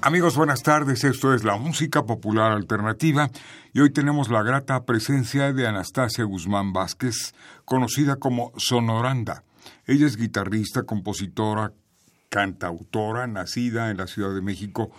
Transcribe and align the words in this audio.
Amigos, 0.00 0.36
buenas 0.36 0.62
tardes. 0.62 1.02
Esto 1.02 1.34
es 1.34 1.42
la 1.42 1.56
música 1.56 2.06
popular 2.06 2.52
alternativa 2.52 3.30
y 3.72 3.80
hoy 3.80 3.90
tenemos 3.90 4.30
la 4.30 4.44
grata 4.44 4.84
presencia 4.84 5.52
de 5.52 5.66
Anastasia 5.66 6.22
Guzmán 6.22 6.72
Vázquez, 6.72 7.34
conocida 7.64 8.16
como 8.16 8.52
Sonoranda. 8.56 9.42
Ella 9.86 10.06
es 10.06 10.16
guitarrista, 10.16 10.84
compositora, 10.84 11.72
cantautora, 12.28 13.26
nacida 13.26 13.90
en 13.90 13.96
la 13.96 14.06
Ciudad 14.06 14.32
de 14.32 14.40
México 14.40 14.92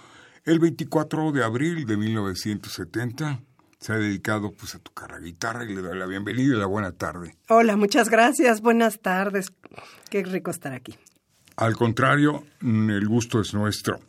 el 0.44 0.60
24 0.60 1.32
de 1.32 1.46
abril 1.46 1.86
de 1.86 1.96
1970. 1.96 3.40
Se 3.80 3.94
ha 3.94 3.96
dedicado 3.96 4.52
pues 4.52 4.76
a 4.76 4.80
tocar 4.80 5.12
la 5.12 5.20
guitarra 5.20 5.64
y 5.64 5.74
le 5.74 5.82
doy 5.82 5.98
la 5.98 6.08
bienvenida 6.08 6.56
y 6.56 6.60
la 6.60 6.66
buena 6.66 6.92
tarde. 6.92 7.38
Hola, 7.48 7.78
muchas 7.78 8.10
gracias. 8.10 8.60
Buenas 8.60 9.00
tardes. 9.00 9.54
Qué 10.10 10.24
rico 10.24 10.52
estar 10.52 10.74
aquí. 10.74 10.98
Al 11.56 11.78
contrario, 11.78 12.44
el 12.62 13.08
gusto 13.08 13.40
es 13.40 13.54
nuestro. 13.54 14.00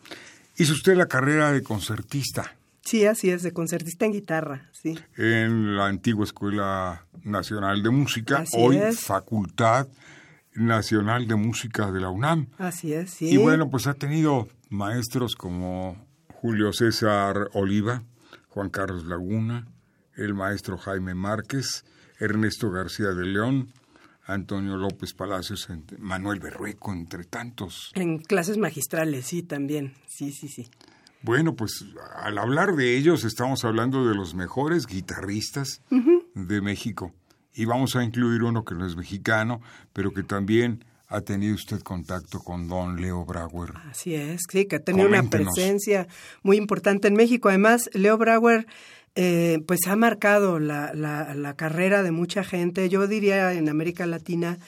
Hizo 0.61 0.75
usted 0.75 0.95
la 0.95 1.07
carrera 1.07 1.53
de 1.53 1.63
concertista. 1.63 2.55
Sí, 2.83 3.07
así 3.07 3.31
es, 3.31 3.43
de 3.43 3.55
concertista 3.55 4.05
en 4.05 4.13
guitarra, 4.13 4.69
sí. 4.73 4.99
En 5.17 5.75
la 5.75 5.87
antigua 5.87 6.23
Escuela 6.23 7.07
Nacional 7.25 7.83
de 7.83 7.89
Música, 7.89 8.45
hoy 8.53 8.79
Facultad 8.95 9.89
Nacional 10.53 11.27
de 11.27 11.35
Música 11.37 11.91
de 11.91 12.01
la 12.01 12.11
UNAM. 12.11 12.49
Así 12.59 12.93
es, 12.93 13.09
sí. 13.09 13.31
Y 13.31 13.39
bueno, 13.39 13.71
pues 13.71 13.87
ha 13.87 13.95
tenido 13.95 14.49
maestros 14.69 15.35
como 15.35 15.97
Julio 16.29 16.75
César 16.75 17.49
Oliva, 17.55 18.03
Juan 18.49 18.69
Carlos 18.69 19.07
Laguna, 19.07 19.67
el 20.15 20.35
maestro 20.35 20.77
Jaime 20.77 21.15
Márquez, 21.15 21.87
Ernesto 22.19 22.71
García 22.71 23.13
de 23.13 23.25
León, 23.25 23.73
Antonio 24.33 24.77
López 24.77 25.15
Palacios, 25.15 25.69
Manuel 25.99 26.41
Berrueco, 26.41 26.93
entre 26.93 27.25
tantos. 27.25 27.91
En 27.95 28.19
clases 28.19 28.59
magistrales, 28.59 29.27
sí, 29.27 29.43
también. 29.43 29.95
Sí, 30.07 30.33
sí, 30.33 30.49
sí. 30.49 30.69
Bueno, 31.23 31.55
pues 31.55 31.85
al 32.17 32.39
hablar 32.39 32.75
de 32.77 32.97
ellos 32.97 33.25
estamos 33.25 33.65
hablando 33.65 34.07
de 34.09 34.15
los 34.15 34.35
mejores 34.35 34.87
guitarristas 34.87 35.83
de 36.35 36.61
México. 36.63 37.13
Y 37.53 37.65
vamos 37.65 37.97
a 37.97 38.05
incluir 38.05 38.43
uno 38.43 38.65
que 38.65 38.75
no 38.75 38.87
es 38.87 38.97
mexicano, 38.97 39.61
pero 39.93 40.13
que 40.13 40.23
también 40.23 40.85
ha 41.09 41.21
tenido 41.23 41.57
usted 41.57 41.81
contacto 41.81 42.39
con 42.39 42.69
don 42.69 43.01
Leo 43.01 43.25
Brauer. 43.25 43.73
Así 43.91 44.15
es, 44.15 44.43
sí, 44.49 44.67
que 44.67 44.77
ha 44.77 44.81
tenido 44.85 45.09
una 45.09 45.25
presencia 45.25 46.07
muy 46.43 46.57
importante 46.57 47.09
en 47.09 47.15
México. 47.15 47.49
Además, 47.49 47.91
Leo 47.93 48.17
Brauer 48.17 48.67
eh, 49.15 49.59
pues 49.67 49.81
ha 49.87 49.97
marcado 49.97 50.59
la, 50.59 50.93
la, 50.95 51.55
carrera 51.57 52.03
de 52.03 52.13
mucha 52.13 52.45
gente, 52.45 52.89
yo 52.89 53.07
diría 53.07 53.53
en 53.53 53.69
América 53.69 54.07
Latina, 54.07 54.59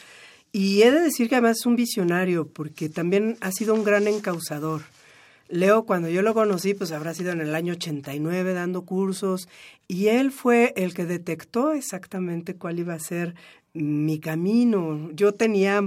y 0.52 0.82
he 0.82 0.90
de 0.90 1.00
decir 1.00 1.28
que 1.28 1.36
además 1.36 1.58
es 1.60 1.66
un 1.66 1.76
visionario, 1.76 2.48
porque 2.48 2.88
también 2.88 3.36
ha 3.40 3.52
sido 3.52 3.74
un 3.74 3.84
gran 3.84 4.08
encausador. 4.08 4.82
Leo, 5.48 5.84
cuando 5.84 6.08
yo 6.08 6.22
lo 6.22 6.34
conocí, 6.34 6.74
pues 6.74 6.92
habrá 6.92 7.14
sido 7.14 7.32
en 7.32 7.40
el 7.40 7.54
año 7.54 7.74
89 7.74 8.54
dando 8.54 8.82
cursos, 8.82 9.48
y 9.86 10.08
él 10.08 10.32
fue 10.32 10.72
el 10.76 10.94
que 10.94 11.04
detectó 11.04 11.72
exactamente 11.72 12.56
cuál 12.56 12.78
iba 12.78 12.94
a 12.94 12.98
ser 12.98 13.34
mi 13.74 14.18
camino. 14.18 15.10
Yo 15.12 15.32
tenía 15.32 15.82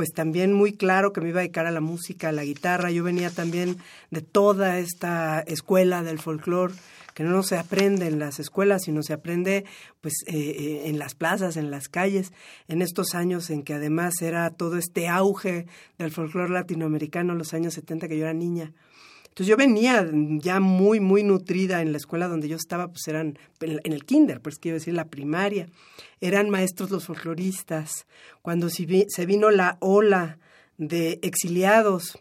pues 0.00 0.14
también 0.14 0.54
muy 0.54 0.72
claro 0.72 1.12
que 1.12 1.20
me 1.20 1.28
iba 1.28 1.40
a 1.40 1.42
dedicar 1.42 1.66
a 1.66 1.70
la 1.70 1.82
música, 1.82 2.30
a 2.30 2.32
la 2.32 2.42
guitarra. 2.42 2.90
Yo 2.90 3.04
venía 3.04 3.28
también 3.28 3.76
de 4.10 4.22
toda 4.22 4.78
esta 4.78 5.40
escuela 5.40 6.02
del 6.02 6.18
folclore 6.18 6.72
que 7.12 7.22
no 7.22 7.42
se 7.42 7.58
aprende 7.58 8.06
en 8.06 8.18
las 8.18 8.40
escuelas, 8.40 8.84
sino 8.84 9.02
se 9.02 9.12
aprende 9.12 9.66
pues 10.00 10.14
eh, 10.26 10.32
eh, 10.32 10.82
en 10.86 10.98
las 10.98 11.14
plazas, 11.14 11.58
en 11.58 11.70
las 11.70 11.90
calles, 11.90 12.32
en 12.66 12.80
estos 12.80 13.14
años 13.14 13.50
en 13.50 13.62
que 13.62 13.74
además 13.74 14.22
era 14.22 14.48
todo 14.48 14.78
este 14.78 15.06
auge 15.06 15.66
del 15.98 16.10
folclore 16.10 16.50
latinoamericano, 16.50 17.34
los 17.34 17.52
años 17.52 17.74
70 17.74 18.08
que 18.08 18.16
yo 18.16 18.24
era 18.24 18.32
niña. 18.32 18.72
Entonces 19.30 19.46
yo 19.46 19.56
venía 19.56 20.08
ya 20.38 20.60
muy, 20.60 21.00
muy 21.00 21.22
nutrida 21.22 21.82
en 21.82 21.92
la 21.92 21.98
escuela 21.98 22.28
donde 22.28 22.48
yo 22.48 22.56
estaba, 22.56 22.88
pues 22.88 23.08
eran 23.08 23.38
en 23.60 23.92
el 23.92 24.04
kinder, 24.04 24.40
pues 24.40 24.58
quiero 24.58 24.76
decir 24.76 24.94
la 24.94 25.08
primaria. 25.08 25.66
Eran 26.20 26.50
maestros 26.50 26.90
los 26.90 27.06
folcloristas. 27.06 28.06
Cuando 28.42 28.68
se 28.68 29.26
vino 29.26 29.50
la 29.50 29.78
ola 29.80 30.38
de 30.76 31.20
exiliados 31.22 32.18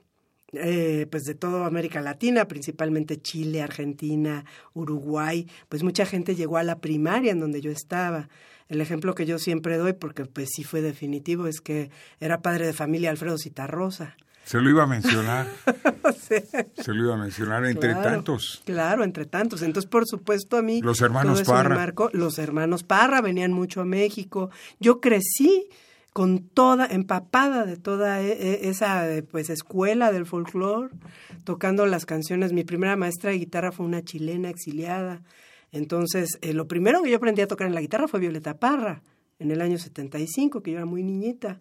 eh, 0.53 1.05
pues 1.11 1.23
de 1.25 1.35
toda 1.35 1.67
América 1.67 2.01
Latina, 2.01 2.47
principalmente 2.47 3.21
Chile, 3.21 3.61
Argentina, 3.61 4.45
Uruguay, 4.73 5.47
pues 5.67 5.83
mucha 5.83 6.07
gente 6.07 6.35
llegó 6.35 6.57
a 6.57 6.63
la 6.63 6.79
primaria 6.79 7.31
en 7.31 7.39
donde 7.39 7.61
yo 7.61 7.69
estaba. 7.69 8.29
El 8.67 8.81
ejemplo 8.81 9.13
que 9.13 9.27
yo 9.27 9.37
siempre 9.37 9.77
doy, 9.77 9.93
porque 9.93 10.25
pues 10.25 10.49
sí 10.55 10.63
fue 10.63 10.81
definitivo, 10.81 11.45
es 11.45 11.61
que 11.61 11.91
era 12.19 12.41
padre 12.41 12.65
de 12.65 12.73
familia 12.73 13.11
Alfredo 13.11 13.37
Citarrosa. 13.37 14.17
Se 14.49 14.59
lo 14.59 14.67
iba 14.67 14.81
a 14.81 14.87
mencionar. 14.87 15.45
Se 16.21 16.91
lo 16.91 17.03
iba 17.03 17.13
a 17.13 17.17
mencionar 17.17 17.63
entre 17.67 17.93
tantos. 17.93 18.63
Claro, 18.65 19.03
entre 19.03 19.27
tantos. 19.27 19.61
Entonces, 19.61 19.87
por 19.87 20.07
supuesto, 20.07 20.57
a 20.57 20.63
mí... 20.63 20.81
Los 20.81 21.01
hermanos 21.01 21.43
Parra. 21.43 21.93
los 22.13 22.39
hermanos 22.39 22.81
Parra 22.81 23.21
venían 23.21 23.53
mucho 23.53 23.81
a 23.81 23.85
México. 23.85 24.49
Yo 24.79 25.01
crecí 25.01 25.69
con 26.13 26.39
toda, 26.39 26.87
empapada 26.87 27.63
de 27.67 27.77
toda 27.77 28.23
e, 28.23 28.31
e, 28.31 28.69
esa 28.69 29.05
pues 29.29 29.51
escuela 29.51 30.11
del 30.11 30.25
folclore, 30.25 30.95
tocando 31.43 31.85
las 31.85 32.07
canciones. 32.07 32.51
Mi 32.51 32.63
primera 32.63 32.95
maestra 32.95 33.29
de 33.29 33.37
guitarra 33.37 33.71
fue 33.71 33.85
una 33.85 34.01
chilena 34.01 34.49
exiliada. 34.49 35.21
Entonces, 35.71 36.39
eh, 36.41 36.53
lo 36.53 36.67
primero 36.67 37.03
que 37.03 37.11
yo 37.11 37.17
aprendí 37.17 37.43
a 37.43 37.47
tocar 37.47 37.67
en 37.67 37.75
la 37.75 37.81
guitarra 37.81 38.07
fue 38.07 38.19
Violeta 38.19 38.57
Parra, 38.57 39.03
en 39.37 39.51
el 39.51 39.61
año 39.61 39.77
75, 39.77 40.63
que 40.63 40.71
yo 40.71 40.77
era 40.77 40.87
muy 40.87 41.03
niñita. 41.03 41.59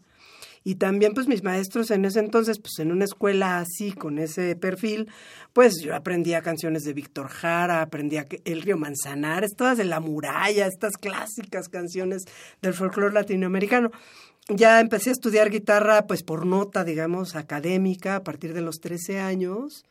Y 0.64 0.76
también, 0.76 1.14
pues, 1.14 1.28
mis 1.28 1.42
maestros 1.42 1.90
en 1.90 2.04
ese 2.04 2.20
entonces, 2.20 2.58
pues, 2.58 2.78
en 2.78 2.92
una 2.92 3.04
escuela 3.04 3.58
así, 3.58 3.92
con 3.92 4.18
ese 4.18 4.56
perfil, 4.56 5.08
pues, 5.52 5.80
yo 5.82 5.94
aprendía 5.94 6.42
canciones 6.42 6.84
de 6.84 6.92
Víctor 6.92 7.28
Jara, 7.28 7.82
aprendía 7.82 8.26
El 8.44 8.62
Río 8.62 8.76
Manzanares, 8.76 9.54
todas 9.56 9.78
de 9.78 9.84
La 9.84 10.00
Muralla, 10.00 10.66
estas 10.66 10.96
clásicas 10.96 11.68
canciones 11.68 12.24
del 12.60 12.74
folclore 12.74 13.14
latinoamericano. 13.14 13.90
Ya 14.48 14.80
empecé 14.80 15.10
a 15.10 15.12
estudiar 15.12 15.50
guitarra 15.50 16.06
pues 16.06 16.22
por 16.22 16.46
nota, 16.46 16.82
digamos, 16.82 17.36
académica 17.36 18.16
a 18.16 18.24
partir 18.24 18.54
de 18.54 18.62
los 18.62 18.80
13 18.80 19.20
años 19.20 19.84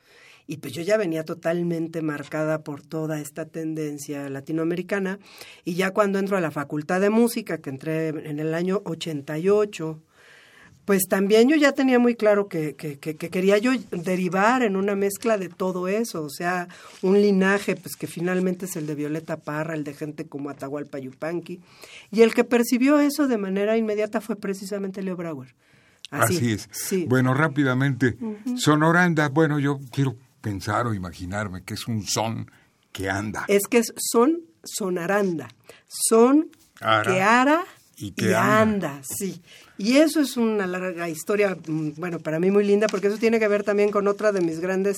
y 0.47 0.57
pues 0.57 0.73
yo 0.73 0.81
ya 0.81 0.97
venía 0.97 1.23
totalmente 1.25 2.01
marcada 2.01 2.63
por 2.63 2.81
toda 2.81 3.19
esta 3.19 3.45
tendencia 3.45 4.29
latinoamericana 4.29 5.19
y 5.66 5.75
ya 5.75 5.91
cuando 5.91 6.17
entro 6.17 6.38
a 6.38 6.41
la 6.41 6.51
Facultad 6.51 7.01
de 7.01 7.09
Música, 7.09 7.59
que 7.59 7.69
entré 7.69 8.07
en 8.07 8.39
el 8.39 8.53
año 8.53 8.81
88, 8.86 10.01
pues 10.88 11.10
también 11.10 11.50
yo 11.50 11.57
ya 11.57 11.74
tenía 11.74 12.00
muy 12.00 12.16
claro 12.16 12.48
que, 12.48 12.75
que, 12.75 12.98
que, 12.98 13.18
quería 13.18 13.57
yo 13.57 13.74
derivar 13.92 14.62
en 14.62 14.78
una 14.78 14.95
mezcla 14.95 15.38
de 15.38 15.50
todo 15.50 15.89
eso, 15.89 16.24
o 16.24 16.30
sea, 16.30 16.69
un 17.01 17.22
linaje 17.22 17.75
pues 17.75 17.98
que 17.98 18.07
finalmente 18.07 18.68
es 18.68 18.78
el 18.78 18.88
de 18.88 18.95
Violeta 18.95 19.36
Parra, 19.36 19.74
el 19.74 19.84
de 19.84 19.94
gente 19.94 20.28
como 20.28 20.50
Atahualpa 20.50 20.98
Yupanqui, 20.98 21.60
y 22.10 22.22
el 22.22 22.34
que 22.34 22.45
percibió 22.45 23.01
eso 23.01 23.28
de 23.28 23.38
manera 23.38 23.75
inmediata 23.75 24.22
fue 24.22 24.38
precisamente 24.38 25.04
Leo 25.04 25.18
Brauer. 25.18 25.54
Así, 26.10 26.54
es. 26.54 26.69
Bueno, 27.10 27.34
rápidamente, 27.34 28.16
sonoranda, 28.56 29.28
bueno, 29.28 29.60
yo 29.60 29.81
quiero 29.92 30.16
pensar 30.39 30.88
o 30.88 30.94
imaginarme 30.94 31.63
que 31.63 31.74
es 31.74 31.86
un 31.89 32.04
son 32.04 32.50
que 32.94 33.10
anda. 33.10 33.44
Es 33.50 33.68
que 33.69 33.80
es 33.80 33.94
son 33.98 34.39
sonaranda, 34.63 35.50
son 35.89 36.50
que 36.80 37.22
ara 37.22 37.66
y 37.97 38.11
que 38.11 38.35
anda. 38.35 39.01
sí. 39.03 39.41
Y 39.79 39.97
eso 39.97 40.19
es 40.19 40.38
una 40.38 40.65
larga 40.65 41.09
historia, 41.09 41.55
mm, 41.55 41.91
bueno, 41.97 42.19
para 42.19 42.39
mí 42.39 42.49
muy 42.51 42.63
linda, 42.63 42.88
porque 42.88 43.07
eso 43.07 43.17
tiene 43.17 43.39
que 43.39 43.47
ver 43.47 43.63
también 43.63 43.91
con 43.91 44.07
otra 44.07 44.31
de 44.31 44.41
mis 44.41 44.59
grandes 44.59 44.97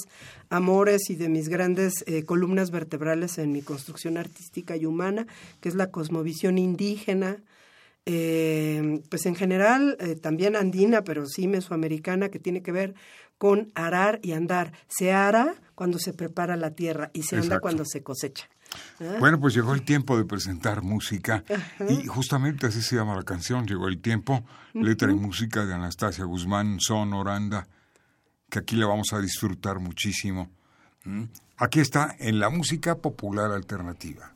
amores 0.50 1.10
y 1.10 1.16
de 1.16 1.30
mis 1.30 1.50
grandes 1.50 2.04
eh, 2.07 2.24
columnas 2.24 2.72
vertebrales 2.72 3.38
en 3.38 3.51
mi 3.51 3.62
construcción 3.62 4.18
artística 4.18 4.75
y 4.75 4.86
humana, 4.86 5.28
que 5.62 5.69
es 5.69 5.75
la 5.75 5.92
cosmovisión 5.92 6.57
indígena, 6.57 7.42
eh, 8.06 9.02
pues 9.10 9.25
en 9.25 9.36
general 9.36 9.98
eh, 10.00 10.16
también 10.16 10.56
andina, 10.56 11.04
pero 11.04 11.25
sí 11.25 11.48
mesoamericana, 11.48 12.30
que 12.30 12.40
tiene 12.40 12.62
que 12.62 12.72
ver 12.72 12.95
con 13.40 13.72
arar 13.74 14.20
y 14.22 14.34
andar. 14.34 14.74
Se 14.88 15.12
ara 15.12 15.56
cuando 15.74 15.98
se 15.98 16.14
prepara 16.14 16.56
la 16.58 16.72
tierra 16.72 17.10
y 17.14 17.24
se 17.24 17.38
anda 17.38 17.60
cuando 17.60 17.86
se 17.86 18.04
cosecha. 18.04 18.48
¿Ah? 19.00 19.16
Bueno, 19.20 19.40
pues 19.40 19.56
llegó 19.56 19.74
el 19.74 19.82
tiempo 19.82 20.16
de 20.16 20.26
presentar 20.26 20.84
música 20.84 21.44
y 21.90 22.06
justamente 22.06 22.68
así 22.68 22.84
se 22.84 22.98
llama 22.98 23.16
la 23.16 23.24
canción, 23.24 23.66
llegó 23.66 23.88
el 23.88 24.00
tiempo, 24.00 24.46
letra 24.74 25.10
y 25.10 25.16
música 25.16 25.66
de 25.66 25.74
Anastasia 25.74 26.26
Guzmán, 26.26 26.80
Son 26.80 27.14
Oranda, 27.14 27.68
que 28.50 28.60
aquí 28.60 28.76
le 28.76 28.86
vamos 28.86 29.14
a 29.14 29.20
disfrutar 29.20 29.80
muchísimo. 29.80 30.52
¿Mm? 31.06 31.24
Aquí 31.58 31.80
está 31.80 32.16
en 32.20 32.40
la 32.40 32.50
música 32.50 32.96
popular 32.96 33.52
alternativa. 33.52 34.34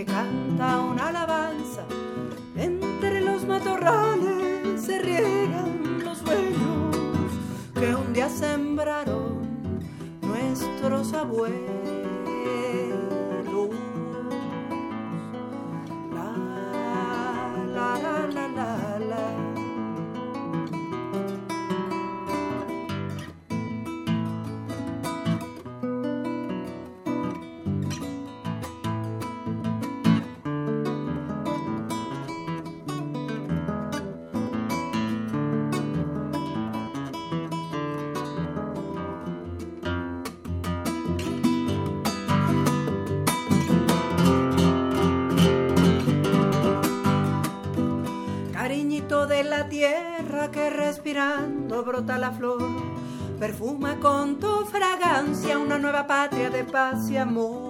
que 0.00 0.06
canta 0.06 0.80
una 0.80 1.12
tierra 49.70 50.50
que 50.50 50.68
respirando 50.68 51.84
brota 51.84 52.18
la 52.18 52.32
flor, 52.32 52.60
perfuma 53.38 54.00
con 54.00 54.40
tu 54.40 54.66
fragancia 54.66 55.58
una 55.58 55.78
nueva 55.78 56.06
patria 56.08 56.50
de 56.50 56.64
paz 56.64 57.08
y 57.08 57.16
amor. 57.16 57.69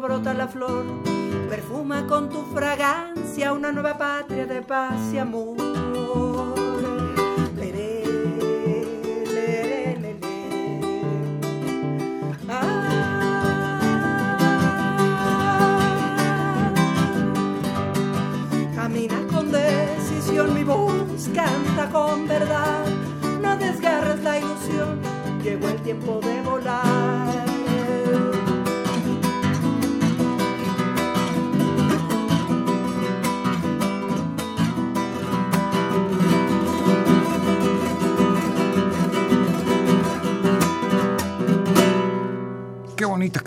brota 0.00 0.34
la 0.34 0.48
flor, 0.48 0.84
perfuma 1.48 2.06
con 2.06 2.28
tu 2.28 2.42
fragancia 2.54 3.52
una 3.52 3.72
nueva 3.72 3.98
patria 3.98 4.46
de 4.46 4.62
paz 4.62 5.12
y 5.12 5.18
amor. 5.18 5.61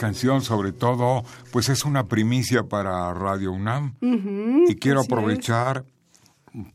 Canción, 0.06 0.44
sobre 0.44 0.72
todo, 0.72 1.24
pues 1.52 1.68
es 1.70 1.84
una 1.84 2.08
primicia 2.08 2.62
para 2.64 3.12
Radio 3.16 3.52
UNAM. 3.52 3.96
y 4.02 4.76
quiero 4.76 5.02
aprovechar 5.02 5.84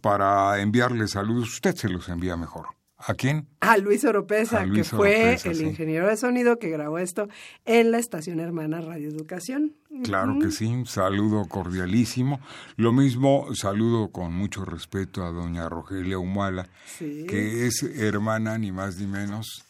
para 0.00 0.60
enviarle 0.60 1.06
saludos. 1.06 1.50
Usted 1.50 1.76
se 1.76 1.88
los 1.88 2.08
envía 2.08 2.36
mejor. 2.36 2.66
¿A 2.98 3.14
quién? 3.14 3.46
A 3.60 3.78
Luis 3.78 4.04
Oropesa, 4.04 4.66
que 4.66 4.82
fue 4.82 5.38
el 5.44 5.62
ingeniero 5.62 6.08
de 6.08 6.16
sonido 6.16 6.58
que 6.58 6.68
grabó 6.70 6.98
esto 6.98 7.28
en 7.64 7.92
la 7.92 7.98
estación 7.98 8.40
hermana 8.40 8.80
Radio 8.80 9.08
Educación. 9.08 9.76
Claro 10.02 10.38
que 10.40 10.50
sí, 10.50 10.66
un 10.66 10.86
saludo 10.86 11.46
cordialísimo. 11.46 12.40
Lo 12.76 12.92
mismo, 12.92 13.46
saludo 13.54 14.08
con 14.10 14.34
mucho 14.34 14.64
respeto 14.64 15.24
a 15.24 15.30
doña 15.30 15.68
Rogelia 15.68 16.18
Humala, 16.18 16.68
que 16.98 17.66
es 17.66 17.82
hermana 17.84 18.58
ni 18.58 18.72
más 18.72 18.98
ni 18.98 19.06
menos 19.06 19.69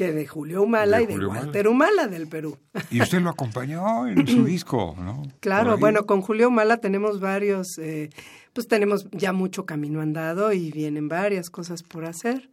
que 0.00 0.12
de 0.14 0.26
Julio 0.26 0.62
Humala 0.62 1.02
y 1.02 1.06
de 1.06 1.18
Walter 1.18 1.68
Humala. 1.68 2.06
del 2.06 2.26
Perú. 2.26 2.56
Y 2.90 3.02
usted 3.02 3.20
lo 3.20 3.28
acompañó 3.28 4.06
en 4.06 4.26
su 4.26 4.44
disco, 4.46 4.96
¿no? 4.98 5.22
Claro, 5.40 5.76
bueno, 5.76 6.06
con 6.06 6.22
Julio 6.22 6.48
Humala 6.48 6.78
tenemos 6.78 7.20
varios, 7.20 7.76
eh, 7.76 8.08
pues 8.54 8.66
tenemos 8.66 9.06
ya 9.12 9.34
mucho 9.34 9.66
camino 9.66 10.00
andado 10.00 10.54
y 10.54 10.70
vienen 10.72 11.08
varias 11.08 11.50
cosas 11.50 11.82
por 11.82 12.06
hacer. 12.06 12.48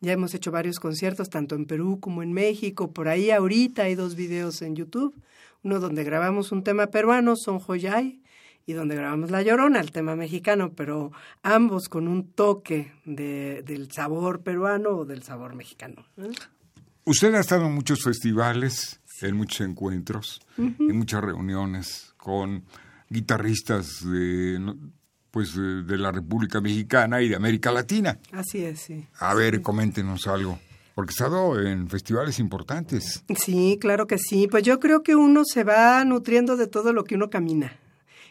Ya 0.00 0.10
hemos 0.10 0.34
hecho 0.34 0.50
varios 0.50 0.80
conciertos, 0.80 1.30
tanto 1.30 1.54
en 1.54 1.66
Perú 1.66 2.00
como 2.00 2.24
en 2.24 2.32
México. 2.32 2.92
Por 2.92 3.06
ahí 3.06 3.30
ahorita 3.30 3.84
hay 3.84 3.94
dos 3.94 4.16
videos 4.16 4.60
en 4.62 4.74
YouTube. 4.74 5.14
Uno 5.62 5.78
donde 5.78 6.02
grabamos 6.02 6.50
un 6.50 6.64
tema 6.64 6.88
peruano, 6.88 7.36
Son 7.36 7.60
Joyay, 7.60 8.20
y 8.66 8.72
donde 8.72 8.96
grabamos 8.96 9.30
La 9.30 9.42
Llorona, 9.42 9.78
el 9.78 9.92
tema 9.92 10.16
mexicano, 10.16 10.72
pero 10.74 11.12
ambos 11.44 11.88
con 11.88 12.08
un 12.08 12.32
toque 12.32 12.90
de, 13.04 13.62
del 13.62 13.92
sabor 13.92 14.40
peruano 14.42 14.90
o 14.90 15.04
del 15.04 15.22
sabor 15.22 15.54
mexicano. 15.54 16.04
¿eh? 16.16 16.30
Usted 17.08 17.34
ha 17.34 17.40
estado 17.40 17.64
en 17.64 17.72
muchos 17.72 18.04
festivales, 18.04 19.00
en 19.22 19.34
muchos 19.34 19.66
encuentros, 19.66 20.42
en 20.58 20.98
muchas 20.98 21.24
reuniones 21.24 22.12
con 22.18 22.64
guitarristas 23.08 24.04
de, 24.04 24.74
pues, 25.30 25.56
de 25.56 25.96
la 25.96 26.12
República 26.12 26.60
Mexicana 26.60 27.22
y 27.22 27.30
de 27.30 27.36
América 27.36 27.72
Latina. 27.72 28.18
Así 28.30 28.58
es, 28.58 28.80
sí. 28.80 29.06
A 29.20 29.32
ver, 29.32 29.62
coméntenos 29.62 30.26
algo. 30.26 30.58
Porque 30.94 31.12
ha 31.12 31.24
estado 31.24 31.58
en 31.58 31.88
festivales 31.88 32.38
importantes. 32.40 33.24
Sí, 33.42 33.78
claro 33.80 34.06
que 34.06 34.18
sí. 34.18 34.46
Pues 34.46 34.64
yo 34.64 34.78
creo 34.78 35.02
que 35.02 35.16
uno 35.16 35.44
se 35.46 35.64
va 35.64 36.04
nutriendo 36.04 36.58
de 36.58 36.66
todo 36.66 36.92
lo 36.92 37.04
que 37.04 37.14
uno 37.14 37.30
camina 37.30 37.72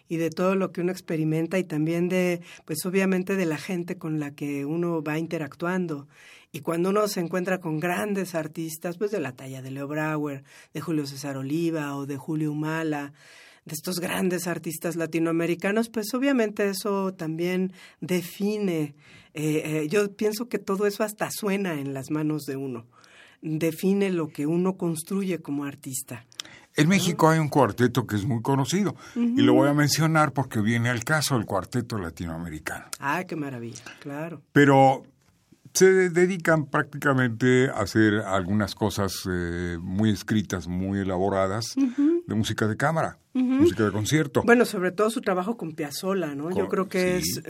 y 0.08 0.18
de 0.18 0.30
todo 0.30 0.54
lo 0.54 0.72
que 0.72 0.82
uno 0.82 0.92
experimenta 0.92 1.58
y 1.58 1.64
también 1.64 2.10
de, 2.10 2.42
pues 2.66 2.86
obviamente 2.86 3.36
de 3.38 3.48
la 3.48 3.58
gente 3.58 3.98
con 3.98 4.20
la 4.20 4.36
que 4.36 4.66
uno 4.66 5.02
va 5.02 5.18
interactuando. 5.18 6.08
Y 6.52 6.62
cuando 6.62 6.90
uno 6.90 7.08
se 7.08 7.20
encuentra 7.20 7.60
con 7.60 7.80
grandes 7.80 8.34
artistas, 8.34 8.98
pues 8.98 9.12
de 9.12 9.20
la 9.20 9.34
talla 9.34 9.62
de 9.62 9.72
Leo 9.72 9.88
Brauer, 9.88 10.44
de 10.74 10.82
Julio 10.82 11.06
César 11.06 11.38
Oliva 11.38 11.96
o 11.96 12.06
de 12.06 12.18
Julio 12.18 12.52
Humala, 12.52 13.14
de 13.66 13.74
estos 13.74 14.00
grandes 14.00 14.48
artistas 14.48 14.96
latinoamericanos, 14.96 15.90
pues 15.90 16.14
obviamente 16.14 16.70
eso 16.70 17.14
también 17.14 17.74
define, 18.00 18.96
eh, 19.34 19.62
eh, 19.66 19.88
yo 19.90 20.16
pienso 20.16 20.48
que 20.48 20.58
todo 20.58 20.88
eso 20.88 21.04
hasta 21.04 21.30
suena 21.32 21.74
en 21.74 21.94
las 21.94 22.10
manos 22.10 22.44
de 22.44 22.56
uno, 22.56 22.86
define 23.42 24.10
lo 24.10 24.30
que 24.30 24.48
uno 24.48 24.78
construye 24.78 25.40
como 25.40 25.66
artista. 25.66 26.26
En 26.78 26.88
México 26.88 27.28
hay 27.28 27.40
un 27.40 27.50
cuarteto 27.50 28.06
que 28.06 28.16
es 28.16 28.26
muy 28.26 28.42
conocido 28.44 28.96
y 29.16 29.42
lo 29.42 29.56
voy 29.56 29.68
a 29.68 29.74
mencionar 29.74 30.32
porque 30.32 30.62
viene 30.62 30.90
al 30.90 31.04
caso 31.04 31.36
el 31.36 31.46
cuarteto 31.46 31.98
latinoamericano. 31.98 32.86
Ah, 33.00 33.24
qué 33.24 33.36
maravilla, 33.36 33.84
claro. 34.00 34.44
Pero 34.54 35.04
se 35.78 36.10
dedican 36.10 36.66
prácticamente 36.66 37.70
a 37.70 37.82
hacer 37.82 38.22
algunas 38.22 38.74
cosas 38.74 39.28
eh, 39.32 39.78
muy 39.80 40.10
escritas, 40.10 40.68
muy 40.68 41.02
elaboradas 41.02 41.76
de 42.28 42.36
música 42.36 42.68
de 42.68 42.76
cámara, 42.76 43.18
música 43.34 43.86
de 43.86 43.92
concierto. 43.92 44.44
Bueno, 44.44 44.66
sobre 44.66 44.92
todo 44.92 45.10
su 45.10 45.22
trabajo 45.22 45.56
con 45.56 45.72
Piazzolla, 45.72 46.36
¿no? 46.36 46.52
Yo 46.52 46.68
creo 46.68 46.90
que 46.90 47.18
es, 47.18 47.42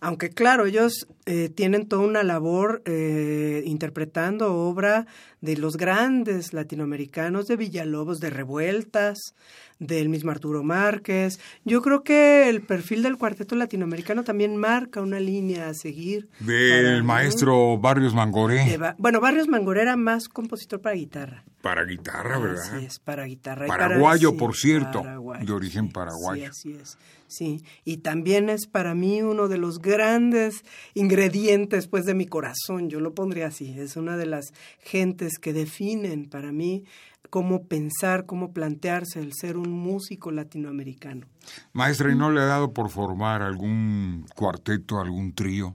aunque 0.00 0.28
claro, 0.30 0.66
ellos 0.66 1.08
eh, 1.24 1.48
tienen 1.48 1.88
toda 1.88 2.06
una 2.06 2.22
labor 2.22 2.82
eh, 2.84 3.62
interpretando 3.64 4.54
obra 4.54 5.06
de 5.40 5.56
los 5.56 5.76
grandes 5.76 6.52
latinoamericanos, 6.52 7.46
de 7.46 7.56
Villalobos, 7.56 8.20
de 8.20 8.30
Revueltas, 8.30 9.34
del 9.78 10.08
mismo 10.08 10.30
Arturo 10.30 10.62
Márquez. 10.62 11.38
Yo 11.64 11.82
creo 11.82 12.02
que 12.02 12.48
el 12.48 12.62
perfil 12.62 13.02
del 13.02 13.16
cuarteto 13.16 13.54
latinoamericano 13.54 14.24
también 14.24 14.56
marca 14.56 15.00
una 15.00 15.20
línea 15.20 15.68
a 15.68 15.74
seguir. 15.74 16.28
Del 16.40 17.02
maestro 17.04 17.78
Barrios 17.78 18.14
Mangoré. 18.14 18.78
bueno, 18.98 19.20
Barrios 19.20 19.48
Mangoré 19.48 19.82
era 19.82 19.96
más 19.96 20.28
compositor 20.28 20.80
para 20.80 20.96
guitarra. 20.96 21.44
Para 21.60 21.84
guitarra, 21.84 22.38
¿verdad? 22.38 22.74
Así 22.74 22.86
es, 22.86 22.98
para 22.98 23.24
guitarra. 23.24 23.66
Paraguayo, 23.66 24.25
por 24.34 24.56
cierto, 24.56 25.02
de 25.40 25.52
origen 25.52 25.90
paraguayo. 25.90 26.50
Sí, 26.52 26.72
así 26.72 26.80
es. 26.80 26.98
Sí, 27.28 27.62
y 27.84 27.98
también 27.98 28.48
es 28.48 28.66
para 28.66 28.94
mí 28.94 29.20
uno 29.20 29.48
de 29.48 29.58
los 29.58 29.80
grandes 29.80 30.64
ingredientes 30.94 31.88
pues 31.88 32.04
de 32.04 32.14
mi 32.14 32.26
corazón, 32.26 32.88
yo 32.88 33.00
lo 33.00 33.14
pondría 33.14 33.48
así, 33.48 33.78
es 33.78 33.96
una 33.96 34.16
de 34.16 34.26
las 34.26 34.52
gentes 34.80 35.38
que 35.38 35.52
definen 35.52 36.28
para 36.28 36.52
mí 36.52 36.84
cómo 37.30 37.64
pensar, 37.64 38.26
cómo 38.26 38.52
plantearse 38.52 39.20
el 39.20 39.32
ser 39.34 39.56
un 39.56 39.70
músico 39.70 40.30
latinoamericano. 40.30 41.26
Maestra, 41.72 42.12
¿y 42.12 42.14
no 42.14 42.30
le 42.30 42.40
ha 42.40 42.46
dado 42.46 42.72
por 42.72 42.90
formar 42.90 43.42
algún 43.42 44.26
cuarteto, 44.34 45.00
algún 45.00 45.34
trío? 45.34 45.74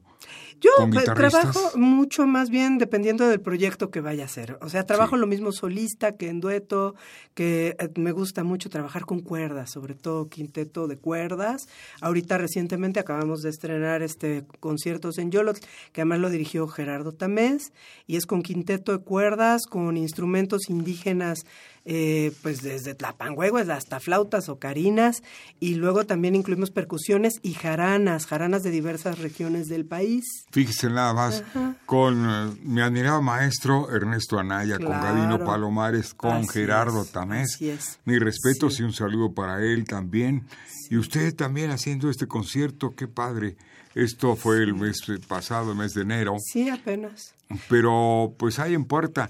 Yo 0.62 0.72
trabajo 1.16 1.76
mucho 1.76 2.28
más 2.28 2.52
bien 2.52 2.78
dependiendo 2.78 3.28
del 3.28 3.42
proyecto 3.42 3.90
que 3.90 4.00
vaya 4.00 4.24
a 4.24 4.26
hacer. 4.28 4.60
O 4.62 4.70
sea, 4.70 4.86
trabajo 4.86 5.18
lo 5.18 5.26
mismo 5.26 5.52
solista 5.52 6.16
que 6.16 6.30
en 6.30 6.40
dueto, 6.40 6.94
que 7.34 7.76
eh, 7.80 7.90
me 7.96 8.12
gusta 8.12 8.44
mucho 8.44 8.70
trabajar 8.70 9.06
con 9.06 9.22
cuerdas, 9.22 9.72
sobre 9.72 9.96
todo 9.96 10.30
quinteto 10.30 10.88
de 10.88 10.98
cuerdas. 10.98 11.68
Ahorita 12.00 12.38
recientemente 12.38 13.00
acabamos 13.00 13.42
de 13.42 13.50
estrenar 13.50 14.04
este 14.04 14.46
conciertos 14.60 15.18
en 15.18 15.32
Yolot, 15.32 15.60
que 15.92 16.02
además 16.02 16.20
lo 16.20 16.30
dirigió 16.30 16.68
Gerardo 16.68 17.12
Tamés, 17.12 17.74
y 18.06 18.18
es 18.18 18.28
con 18.28 18.44
quinteto 18.44 18.92
de 18.92 19.04
cuerdas, 19.04 19.64
con 19.68 19.98
instrumentos 19.98 20.70
indígenas 20.70 21.44
eh, 21.84 22.32
pues 22.44 22.62
desde 22.62 22.94
tlapangueguas 22.94 23.68
hasta 23.70 24.00
flautas 24.00 24.50
o 24.50 24.60
carinas 24.60 25.24
y 25.60 25.74
luego 25.74 26.06
también 26.06 26.36
incluimos 26.36 26.70
percusiones 26.70 27.40
y 27.42 27.54
jaranas, 27.54 28.28
jaranas 28.28 28.62
de 28.62 28.70
diversas 28.70 29.18
regiones 29.18 29.68
del 29.68 29.88
país. 29.88 30.26
Fíjese 30.52 30.90
nada 30.90 31.14
más, 31.14 31.44
con 31.86 32.30
eh, 32.30 32.54
mi 32.64 32.82
admirado 32.82 33.22
maestro 33.22 33.90
Ernesto 33.90 34.38
Anaya, 34.38 34.78
con 34.78 34.90
Gabino 34.92 35.40
Palomares, 35.40 36.14
con 36.14 36.48
Gerardo 36.48 37.06
Tamés. 37.06 37.58
Mi 38.06 38.20
respeto 38.20 38.68
y 38.78 38.84
un 38.84 38.94
saludo 38.94 39.34
para 39.34 39.64
él 39.64 39.86
también. 39.86 40.46
Y 40.90 40.98
usted 40.98 41.34
también 41.36 41.72
haciendo 41.72 42.10
este 42.10 42.28
concierto, 42.28 42.96
qué 42.96 43.08
padre. 43.08 43.56
Esto 43.96 44.36
fue 44.36 44.58
el 44.58 44.74
mes 44.74 45.02
pasado, 45.28 45.72
el 45.72 45.78
mes 45.78 45.94
de 45.94 46.02
enero. 46.02 46.36
Sí, 46.40 46.70
apenas. 46.70 47.34
Pero 47.70 48.34
pues 48.38 48.60
hay 48.60 48.74
en 48.74 48.86
puerta 48.86 49.30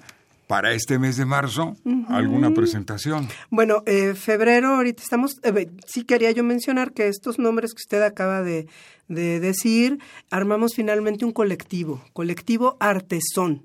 para 0.52 0.74
este 0.74 1.00
mes 1.00 1.16
de 1.16 1.24
marzo 1.24 1.78
alguna 2.10 2.54
presentación. 2.54 3.30
Bueno, 3.50 3.84
eh, 3.86 4.16
febrero, 4.16 4.76
ahorita 4.76 5.02
estamos, 5.02 5.40
eh, 5.44 5.70
sí 5.88 6.04
quería 6.04 6.30
yo 6.32 6.44
mencionar 6.44 6.92
que 6.92 7.08
estos 7.08 7.40
nombres 7.40 7.72
que 7.74 7.80
usted 7.80 8.02
acaba 8.02 8.42
de, 8.42 8.68
de 9.08 9.40
decir, 9.40 10.00
armamos 10.30 10.74
finalmente 10.76 11.24
un 11.24 11.32
colectivo, 11.32 12.04
colectivo 12.12 12.76
Artesón. 12.82 13.64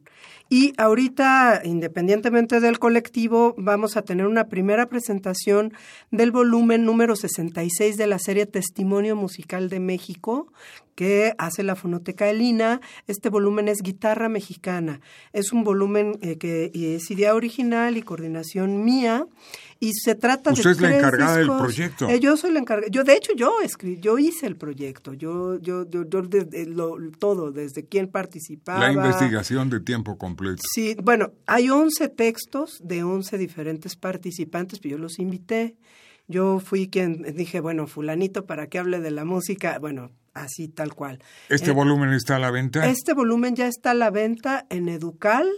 Y 0.49 0.75
ahorita, 0.79 1.63
independientemente 1.65 2.61
del 2.61 2.79
colectivo, 2.79 3.55
vamos 3.59 3.97
a 3.97 4.03
tener 4.03 4.27
una 4.27 4.45
primera 4.45 4.87
presentación 4.87 5.73
del 6.13 6.31
volumen 6.31 6.85
número 6.85 7.17
66 7.17 7.97
de 7.97 8.07
la 8.07 8.21
serie 8.21 8.47
Testimonio 8.47 9.17
Musical 9.17 9.69
de 9.69 9.81
México, 9.81 10.53
que 10.95 11.35
hace 11.39 11.65
la 11.65 11.75
Fonoteca 11.75 12.31
Elina. 12.31 12.81
Este 13.09 13.29
volumen 13.29 13.67
es 13.67 13.79
Guitarra 13.83 14.29
Mexicana. 14.29 15.01
Es 15.33 15.53
un 15.53 15.65
volumen 15.65 16.19
eh, 16.23 16.39
que 16.39 16.71
es 16.75 17.11
idea 17.11 17.35
original 17.35 17.97
y 17.97 18.03
coordinación 18.03 18.85
mía 18.85 19.27
y 19.79 19.93
se 19.93 20.15
trata 20.15 20.53
Usted 20.53 20.71
es 20.71 20.81
la 20.81 20.97
encargada 20.97 21.37
del 21.37 21.49
proyecto. 21.49 22.09
Eh, 22.09 22.19
yo 22.19 22.37
soy 22.37 22.53
la 22.53 22.61
encargada. 22.61 22.91
Yo, 22.91 23.05
de 23.05 23.15
hecho, 23.15 23.33
yo 23.37 23.61
escribí, 23.63 24.01
yo 24.01 24.19
hice 24.19 24.47
el 24.47 24.57
proyecto. 24.57 25.13
Yo, 25.13 25.59
yo, 25.61 25.89
yo, 25.89 26.07
todo, 27.19 27.53
desde 27.53 27.85
quién 27.85 28.09
participaba. 28.09 28.81
La 28.81 28.93
investigación 28.93 29.69
de 29.69 29.81
tiempo 29.81 30.17
completo. 30.17 30.36
Sí, 30.73 30.97
bueno, 31.03 31.33
hay 31.47 31.71
11 31.71 32.09
textos 32.11 32.81
de 32.83 33.03
11 33.03 33.39
diferentes 33.39 33.97
participantes, 33.97 34.79
pero 34.79 34.97
yo 34.97 34.99
los 34.99 35.19
invité. 35.19 35.77
Yo 36.29 36.61
fui 36.61 36.89
quien 36.89 37.23
dije, 37.37 37.61
bueno, 37.61 37.87
fulanito, 37.87 38.47
para 38.47 38.67
que 38.67 38.79
hable 38.79 39.01
de 39.01 39.11
la 39.11 39.25
música. 39.25 39.79
Bueno, 39.79 40.11
así 40.35 40.69
tal 40.69 40.95
cual. 40.95 41.21
¿Este 41.49 41.71
eh, 41.71 41.75
volumen 41.75 42.13
está 42.13 42.37
a 42.37 42.39
la 42.39 42.51
venta? 42.51 42.87
Este 42.89 43.15
volumen 43.15 43.55
ya 43.55 43.67
está 43.67 43.93
a 43.93 43.95
la 43.95 44.11
venta 44.11 44.67
en 44.71 44.89
Educal 44.89 45.49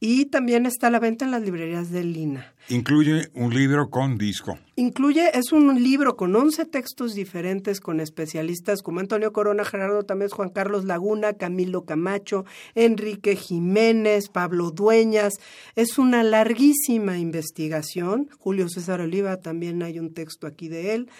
y 0.00 0.24
también 0.24 0.64
está 0.64 0.86
a 0.86 0.90
la 0.90 0.98
venta 0.98 1.26
en 1.26 1.30
las 1.30 1.42
librerías 1.42 1.90
de 1.90 2.02
Lina. 2.04 2.54
Incluye 2.70 3.28
un 3.34 3.52
libro 3.52 3.90
con 3.90 4.16
disco. 4.16 4.58
Incluye, 4.76 5.36
es 5.36 5.52
un 5.52 5.82
libro 5.82 6.16
con 6.16 6.34
11 6.34 6.64
textos 6.66 7.14
diferentes 7.14 7.80
con 7.80 8.00
especialistas 8.00 8.80
como 8.80 9.00
Antonio 9.00 9.32
Corona, 9.32 9.64
Gerardo 9.64 10.04
Tamés, 10.04 10.32
Juan 10.32 10.48
Carlos 10.48 10.86
Laguna, 10.86 11.34
Camilo 11.34 11.84
Camacho, 11.84 12.46
Enrique 12.74 13.36
Jiménez, 13.36 14.30
Pablo 14.30 14.70
Dueñas. 14.70 15.34
Es 15.76 15.98
una 15.98 16.22
larguísima 16.22 17.18
investigación. 17.18 18.30
Julio 18.38 18.70
César 18.70 19.02
Oliva 19.02 19.36
también 19.36 19.82
hay 19.82 19.98
un 19.98 20.14
texto 20.14 20.46
aquí 20.46 20.68
de 20.68 20.94
él. 20.94 21.10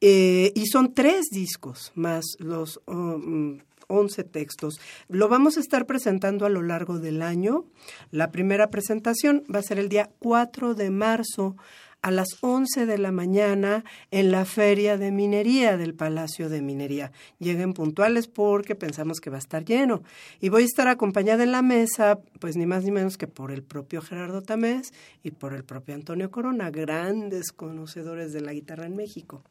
Eh, 0.00 0.52
y 0.54 0.66
son 0.66 0.94
tres 0.94 1.26
discos 1.30 1.92
más 1.94 2.24
los... 2.38 2.80
Um, 2.86 3.58
11 3.90 4.24
textos. 4.24 4.80
Lo 5.08 5.28
vamos 5.28 5.56
a 5.56 5.60
estar 5.60 5.86
presentando 5.86 6.46
a 6.46 6.50
lo 6.50 6.62
largo 6.62 6.98
del 6.98 7.20
año. 7.20 7.64
La 8.10 8.30
primera 8.30 8.70
presentación 8.70 9.44
va 9.52 9.58
a 9.58 9.62
ser 9.62 9.78
el 9.78 9.88
día 9.88 10.10
4 10.20 10.74
de 10.74 10.90
marzo 10.90 11.56
a 12.02 12.10
las 12.10 12.28
11 12.40 12.86
de 12.86 12.98
la 12.98 13.12
mañana 13.12 13.84
en 14.10 14.30
la 14.30 14.44
feria 14.44 14.96
de 14.96 15.10
minería 15.10 15.76
del 15.76 15.94
Palacio 15.94 16.48
de 16.48 16.62
Minería. 16.62 17.12
Lleguen 17.38 17.74
puntuales 17.74 18.26
porque 18.26 18.74
pensamos 18.74 19.20
que 19.20 19.30
va 19.30 19.36
a 19.36 19.40
estar 19.40 19.64
lleno. 19.64 20.02
Y 20.40 20.48
voy 20.48 20.62
a 20.62 20.66
estar 20.66 20.88
acompañada 20.88 21.42
en 21.42 21.52
la 21.52 21.62
mesa, 21.62 22.18
pues 22.38 22.56
ni 22.56 22.66
más 22.66 22.84
ni 22.84 22.90
menos 22.90 23.18
que 23.18 23.26
por 23.26 23.52
el 23.52 23.62
propio 23.62 24.02
Gerardo 24.02 24.42
Tamés 24.42 24.92
y 25.22 25.32
por 25.32 25.54
el 25.54 25.64
propio 25.64 25.94
Antonio 25.94 26.30
Corona, 26.30 26.70
grandes 26.70 27.52
conocedores 27.52 28.32
de 28.32 28.40
la 28.40 28.52
guitarra 28.52 28.86
en 28.86 28.96
México. 28.96 29.42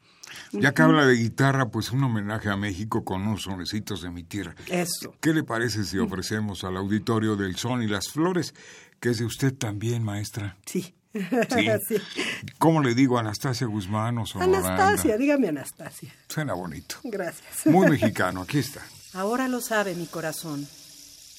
Ya 0.51 0.73
que 0.73 0.81
habla 0.81 1.05
de 1.05 1.15
guitarra, 1.15 1.69
pues 1.69 1.91
un 1.91 2.03
homenaje 2.03 2.49
a 2.49 2.55
México 2.55 3.03
con 3.03 3.21
unos 3.21 3.43
sonecitos 3.43 4.01
de 4.01 4.11
mi 4.11 4.23
tierra. 4.23 4.55
Eso. 4.67 5.15
¿Qué 5.19 5.33
le 5.33 5.43
parece 5.43 5.83
si 5.83 5.97
ofrecemos 5.97 6.63
al 6.63 6.77
auditorio 6.77 7.35
del 7.35 7.55
Son 7.55 7.81
y 7.81 7.87
las 7.87 8.09
Flores, 8.09 8.53
que 8.99 9.09
es 9.09 9.19
de 9.19 9.25
usted 9.25 9.53
también, 9.53 10.03
maestra? 10.03 10.57
Sí. 10.65 10.93
Sí. 11.87 11.95
¿Cómo 12.59 12.81
le 12.81 12.93
digo 12.93 13.17
Anastasia 13.17 13.65
Guzmán 13.67 14.17
o 14.19 14.25
Anastasia, 14.35 15.17
dígame 15.17 15.47
Anastasia. 15.47 16.13
Suena 16.27 16.53
bonito. 16.53 16.97
Gracias. 17.03 17.65
Muy 17.65 17.89
mexicano, 17.89 18.41
aquí 18.41 18.59
está. 18.59 18.81
Ahora 19.13 19.47
lo 19.47 19.59
sabe 19.59 19.95
mi 19.95 20.05
corazón. 20.05 20.67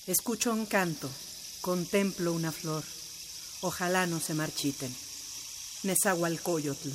Escucho 0.07 0.53
un 0.53 0.67
canto, 0.67 1.09
contemplo 1.61 2.33
una 2.33 2.51
flor. 2.51 2.83
Ojalá 3.61 4.07
no 4.07 4.19
se 4.19 4.35
marchiten. 4.35 4.93
Nezahualcóyotl. 5.85 6.91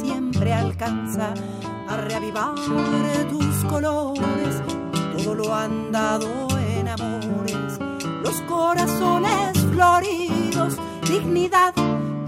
Siempre 0.00 0.52
alcanza 0.52 1.34
a 1.88 1.96
reavivar 1.96 2.54
tus 3.30 3.64
colores. 3.64 4.62
Todo 5.16 5.34
lo 5.34 5.54
han 5.54 5.90
dado 5.90 6.28
en 6.76 6.88
amores, 6.88 7.78
los 8.22 8.40
corazones 8.42 9.58
floridos, 9.72 10.76
dignidad 11.08 11.74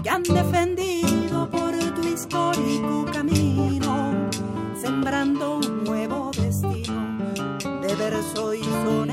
que 0.03 0.09
han 0.09 0.23
defendido 0.23 1.49
por 1.49 1.71
tu 1.95 2.07
histórico 2.07 3.05
camino, 3.11 4.29
sembrando 4.79 5.57
un 5.57 5.83
nuevo 5.83 6.31
destino 6.37 7.17
de 7.81 7.95
verso 7.95 8.53
y 8.53 8.63
son 8.63 9.09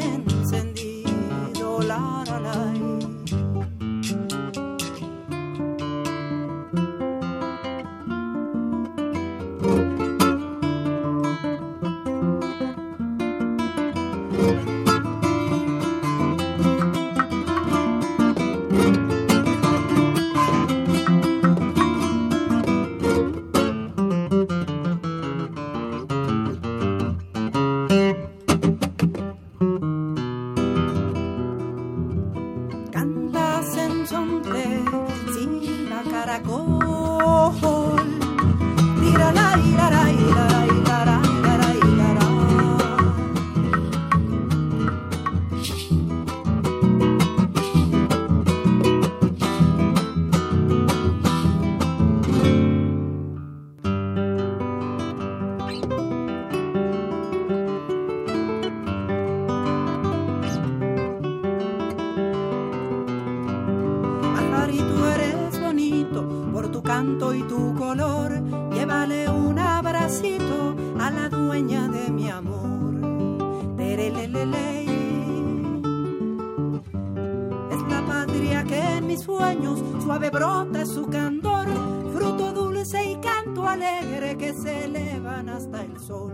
brota 80.38 80.86
su 80.86 81.04
candor, 81.08 81.66
fruto 82.14 82.52
dulce 82.52 83.10
y 83.10 83.16
canto 83.16 83.66
alegre 83.66 84.38
que 84.38 84.54
se 84.54 84.84
elevan 84.84 85.48
hasta 85.48 85.82
el 85.82 85.98
sol. 85.98 86.32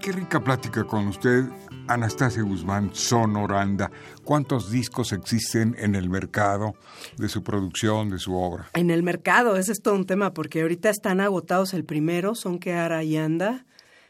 Qué 0.00 0.10
rica 0.10 0.42
plática 0.42 0.82
con 0.82 1.06
usted, 1.06 1.44
Anastasia 1.86 2.42
Guzmán, 2.42 2.90
Sonoranda. 2.92 3.92
¿Cuántos 4.24 4.68
discos 4.68 5.12
existen 5.12 5.76
en 5.78 5.94
el 5.94 6.10
mercado 6.10 6.74
de 7.16 7.28
su 7.28 7.44
producción, 7.44 8.10
de 8.10 8.18
su 8.18 8.34
obra? 8.34 8.68
En 8.74 8.90
el 8.90 9.04
mercado, 9.04 9.56
ese 9.56 9.70
es 9.70 9.80
todo 9.80 9.94
un 9.94 10.06
tema, 10.06 10.34
porque 10.34 10.62
ahorita 10.62 10.90
están 10.90 11.20
agotados 11.20 11.72
el 11.72 11.84
primero, 11.84 12.34
Son 12.34 12.58
que 12.58 12.72
Ara 12.72 13.04
y 13.04 13.16
Anda, 13.16 13.64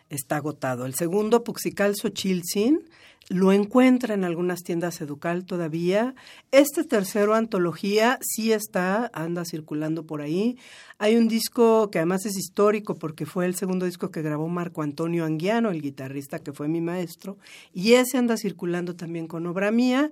está 0.08 0.36
agotado. 0.36 0.86
El 0.86 0.94
segundo, 0.94 1.44
Puxical 1.44 1.94
Xochiltzin, 1.94 2.88
lo 3.32 3.50
encuentra 3.52 4.14
en 4.14 4.24
algunas 4.24 4.62
tiendas 4.62 5.00
Educal 5.00 5.46
todavía. 5.46 6.14
Este 6.50 6.84
tercero, 6.84 7.34
Antología, 7.34 8.18
sí 8.20 8.52
está, 8.52 9.10
anda 9.14 9.44
circulando 9.44 10.04
por 10.04 10.20
ahí. 10.20 10.58
Hay 10.98 11.16
un 11.16 11.28
disco 11.28 11.90
que 11.90 11.98
además 11.98 12.26
es 12.26 12.36
histórico 12.36 12.96
porque 12.96 13.24
fue 13.24 13.46
el 13.46 13.54
segundo 13.54 13.86
disco 13.86 14.10
que 14.10 14.20
grabó 14.20 14.48
Marco 14.48 14.82
Antonio 14.82 15.24
Anguiano, 15.24 15.70
el 15.70 15.80
guitarrista 15.80 16.40
que 16.40 16.52
fue 16.52 16.68
mi 16.68 16.82
maestro, 16.82 17.38
y 17.72 17.94
ese 17.94 18.18
anda 18.18 18.36
circulando 18.36 18.94
también 18.96 19.26
con 19.26 19.46
obra 19.46 19.70
mía. 19.70 20.10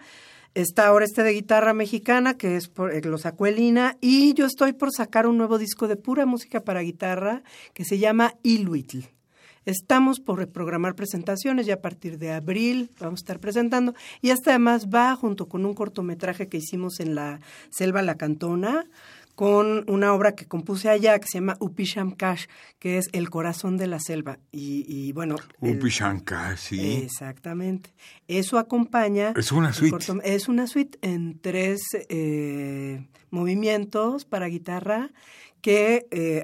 Está 0.54 0.86
ahora 0.88 1.04
este 1.04 1.22
de 1.22 1.32
guitarra 1.32 1.74
mexicana, 1.74 2.36
que 2.38 2.56
es 2.56 2.68
por, 2.68 2.92
eh, 2.92 3.02
lo 3.02 3.18
sacó 3.18 3.46
y 4.00 4.34
yo 4.34 4.46
estoy 4.46 4.72
por 4.72 4.90
sacar 4.92 5.26
un 5.26 5.36
nuevo 5.36 5.58
disco 5.58 5.86
de 5.88 5.96
pura 5.96 6.26
música 6.26 6.64
para 6.64 6.80
guitarra 6.80 7.42
que 7.74 7.84
se 7.84 7.98
llama 7.98 8.34
Iluitl. 8.42 9.19
Estamos 9.70 10.18
por 10.18 10.38
reprogramar 10.40 10.96
presentaciones 10.96 11.68
y 11.68 11.70
a 11.70 11.80
partir 11.80 12.18
de 12.18 12.32
abril 12.32 12.90
vamos 12.98 13.20
a 13.20 13.22
estar 13.22 13.38
presentando. 13.38 13.94
Y 14.20 14.30
este 14.30 14.50
además 14.50 14.88
va 14.92 15.14
junto 15.14 15.48
con 15.48 15.64
un 15.64 15.74
cortometraje 15.74 16.48
que 16.48 16.56
hicimos 16.56 16.98
en 16.98 17.14
la 17.14 17.38
Selva 17.70 18.02
La 18.02 18.16
Cantona, 18.16 18.86
con 19.36 19.88
una 19.88 20.12
obra 20.12 20.34
que 20.34 20.46
compuse 20.46 20.88
allá 20.88 21.20
que 21.20 21.28
se 21.28 21.38
llama 21.38 21.56
Upisham 21.60 22.10
Kash, 22.10 22.46
que 22.80 22.98
es 22.98 23.06
El 23.12 23.30
corazón 23.30 23.76
de 23.76 23.86
la 23.86 24.00
selva. 24.00 24.40
Y, 24.50 24.84
y 24.88 25.12
bueno. 25.12 25.36
Upisham 25.60 26.18
Kash, 26.18 26.58
sí. 26.58 26.94
Exactamente. 27.04 27.94
Eso 28.26 28.58
acompaña. 28.58 29.34
Es 29.36 29.52
una 29.52 29.72
suite. 29.72 29.96
es 30.24 30.48
una 30.48 30.66
suite 30.66 30.98
en 31.02 31.38
tres 31.38 31.80
eh, 32.08 33.06
movimientos 33.30 34.24
para 34.24 34.46
guitarra 34.46 35.12
que 35.60 36.06
eh, 36.10 36.42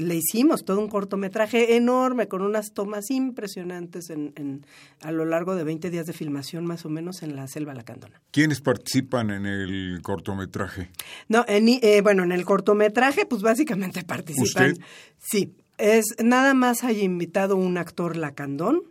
le 0.00 0.16
hicimos 0.16 0.64
todo 0.64 0.80
un 0.80 0.88
cortometraje 0.88 1.76
enorme 1.76 2.28
con 2.28 2.42
unas 2.42 2.72
tomas 2.72 3.10
impresionantes 3.10 4.10
en, 4.10 4.64
a 5.02 5.12
lo 5.12 5.24
largo 5.24 5.54
de 5.54 5.64
20 5.64 5.90
días 5.90 6.06
de 6.06 6.12
filmación 6.12 6.64
más 6.64 6.84
o 6.84 6.88
menos 6.88 7.22
en 7.22 7.36
la 7.36 7.46
selva 7.46 7.74
lacandona. 7.74 8.20
¿Quiénes 8.30 8.60
participan 8.60 9.30
en 9.30 9.46
el 9.46 10.00
cortometraje? 10.02 10.90
No, 11.28 11.44
eh, 11.48 12.00
bueno, 12.02 12.22
en 12.22 12.32
el 12.32 12.44
cortometraje 12.44 13.26
pues 13.26 13.42
básicamente 13.42 14.02
participan. 14.04 14.72
¿Usted? 14.72 14.84
Sí, 15.18 15.54
es 15.76 16.04
nada 16.22 16.54
más 16.54 16.84
hay 16.84 17.02
invitado 17.02 17.56
un 17.56 17.76
actor 17.76 18.16
lacandón 18.16 18.82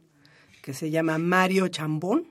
que 0.61 0.73
se 0.73 0.91
llama 0.91 1.17
Mario 1.17 1.67
Chambón 1.67 2.27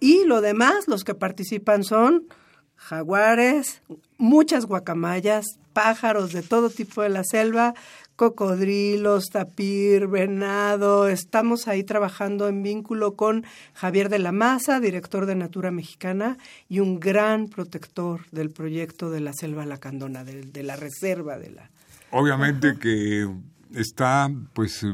y 0.00 0.24
lo 0.24 0.40
demás 0.40 0.88
los 0.88 1.04
que 1.04 1.14
participan 1.14 1.84
son 1.84 2.26
jaguares, 2.76 3.82
muchas 4.18 4.66
guacamayas, 4.66 5.46
pájaros 5.72 6.32
de 6.32 6.42
todo 6.42 6.70
tipo 6.70 7.02
de 7.02 7.08
la 7.08 7.24
selva, 7.24 7.74
cocodrilos, 8.16 9.26
tapir, 9.30 10.06
venado. 10.06 11.08
Estamos 11.08 11.68
ahí 11.68 11.84
trabajando 11.84 12.48
en 12.48 12.62
vínculo 12.62 13.16
con 13.16 13.44
Javier 13.74 14.08
de 14.08 14.18
la 14.18 14.32
Maza, 14.32 14.80
director 14.80 15.26
de 15.26 15.34
Natura 15.34 15.70
Mexicana 15.70 16.38
y 16.68 16.80
un 16.80 17.00
gran 17.00 17.48
protector 17.48 18.20
del 18.30 18.50
proyecto 18.50 19.10
de 19.10 19.20
la 19.20 19.32
selva 19.32 19.66
lacandona, 19.66 20.24
de, 20.24 20.42
de 20.42 20.62
la 20.62 20.76
reserva 20.76 21.38
de 21.38 21.50
la. 21.50 21.70
Obviamente 22.10 22.78
que 22.78 23.28
está, 23.74 24.30
pues, 24.52 24.86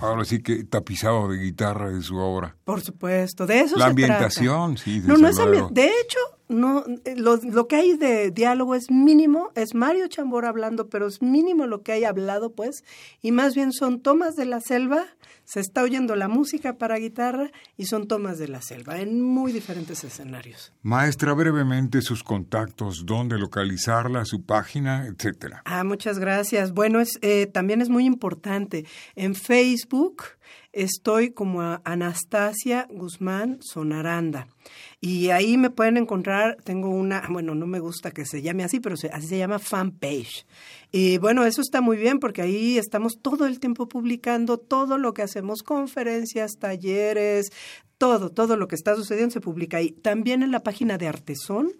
ahora 0.00 0.24
sí 0.24 0.42
que 0.42 0.64
tapizado 0.64 1.28
de 1.28 1.38
guitarra 1.38 1.90
de 1.90 2.02
su 2.02 2.16
obra. 2.16 2.54
Por 2.64 2.80
supuesto, 2.80 3.46
de 3.46 3.60
eso 3.60 3.76
la 3.76 3.86
ambientación, 3.86 4.78
sí. 4.78 5.00
No, 5.04 5.16
no 5.16 5.28
es 5.28 5.36
De 5.36 5.86
hecho, 5.86 6.18
no, 6.48 6.84
lo, 7.16 7.36
lo, 7.36 7.66
que 7.66 7.76
hay 7.76 7.96
de 7.96 8.30
diálogo 8.30 8.74
es 8.74 8.90
mínimo, 8.90 9.50
es 9.54 9.74
Mario 9.74 10.06
Chambor 10.06 10.46
hablando, 10.46 10.88
pero 10.88 11.06
es 11.08 11.20
mínimo 11.20 11.66
lo 11.66 11.82
que 11.82 11.92
hay 11.92 12.04
hablado, 12.04 12.50
pues, 12.50 12.84
y 13.20 13.32
más 13.32 13.54
bien 13.54 13.72
son 13.72 14.00
tomas 14.00 14.36
de 14.36 14.44
la 14.44 14.60
selva, 14.60 15.06
se 15.46 15.60
está 15.60 15.82
oyendo 15.82 16.16
la 16.16 16.28
música 16.28 16.76
para 16.76 16.98
guitarra 16.98 17.50
y 17.76 17.86
son 17.86 18.08
tomas 18.08 18.38
de 18.38 18.48
la 18.48 18.60
selva 18.60 19.00
en 19.00 19.22
muy 19.22 19.52
diferentes 19.52 20.04
escenarios. 20.04 20.74
Maestra, 20.82 21.32
brevemente 21.32 22.02
sus 22.02 22.22
contactos, 22.22 23.06
dónde 23.06 23.38
localizarla, 23.38 24.24
su 24.24 24.42
página, 24.42 25.06
etcétera. 25.06 25.62
Ah, 25.64 25.84
muchas 25.84 26.18
gracias. 26.18 26.72
Bueno, 26.72 27.00
es, 27.00 27.18
eh, 27.22 27.46
también 27.46 27.80
es 27.80 27.88
muy 27.88 28.04
importante. 28.04 28.84
En 29.14 29.34
Facebook 29.34 30.24
estoy 30.72 31.30
como 31.30 31.80
Anastasia 31.84 32.86
Guzmán 32.90 33.58
Sonaranda. 33.60 34.48
Y 35.00 35.30
ahí 35.30 35.56
me 35.56 35.70
pueden 35.70 35.96
encontrar, 35.96 36.56
tengo 36.64 36.90
una, 36.90 37.22
bueno, 37.30 37.54
no 37.54 37.66
me 37.66 37.80
gusta 37.80 38.10
que 38.10 38.26
se 38.26 38.42
llame 38.42 38.64
así, 38.64 38.80
pero 38.80 38.94
así 38.94 39.26
se 39.26 39.38
llama 39.38 39.58
fanpage. 39.58 40.46
Y 40.98 41.18
bueno, 41.18 41.44
eso 41.44 41.60
está 41.60 41.82
muy 41.82 41.98
bien 41.98 42.18
porque 42.20 42.40
ahí 42.40 42.78
estamos 42.78 43.18
todo 43.20 43.44
el 43.44 43.60
tiempo 43.60 43.86
publicando 43.86 44.56
todo 44.56 44.96
lo 44.96 45.12
que 45.12 45.20
hacemos, 45.20 45.62
conferencias, 45.62 46.52
talleres, 46.58 47.52
todo, 47.98 48.30
todo 48.30 48.56
lo 48.56 48.66
que 48.66 48.76
está 48.76 48.96
sucediendo 48.96 49.34
se 49.34 49.42
publica 49.42 49.76
ahí. 49.76 49.90
También 49.90 50.42
en 50.42 50.52
la 50.52 50.62
página 50.62 50.96
de 50.96 51.06
Artesón, 51.06 51.70